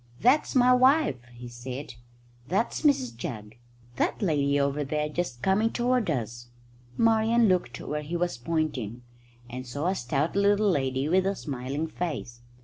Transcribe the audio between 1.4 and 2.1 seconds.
said.